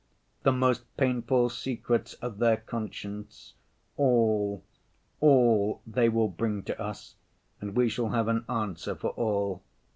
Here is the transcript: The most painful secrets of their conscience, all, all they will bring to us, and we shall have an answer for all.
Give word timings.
The 0.41 0.51
most 0.51 0.97
painful 0.97 1.49
secrets 1.51 2.15
of 2.15 2.39
their 2.39 2.57
conscience, 2.57 3.53
all, 3.97 4.63
all 5.19 5.83
they 5.85 6.09
will 6.09 6.27
bring 6.27 6.63
to 6.63 6.81
us, 6.81 7.17
and 7.59 7.75
we 7.75 7.87
shall 7.87 8.09
have 8.09 8.27
an 8.27 8.43
answer 8.49 8.95
for 8.95 9.11
all. 9.11 9.61